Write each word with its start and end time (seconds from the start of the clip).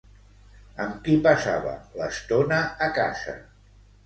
Amb 0.85 0.95
qui 1.07 1.17
passava 1.27 1.75
l'estona 2.01 2.59
a 2.89 2.89
casa? 2.97 3.37